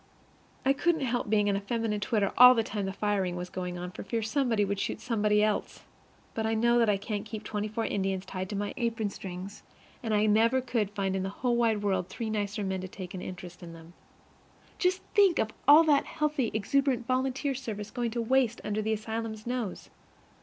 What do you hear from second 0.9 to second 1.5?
help being